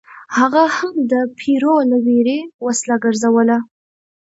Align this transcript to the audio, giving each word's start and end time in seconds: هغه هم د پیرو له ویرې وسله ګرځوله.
هغه 0.37 0.63
هم 0.77 0.93
د 1.11 1.13
پیرو 1.37 1.75
له 1.91 1.97
ویرې 2.05 2.39
وسله 2.65 2.95
ګرځوله. 3.03 3.57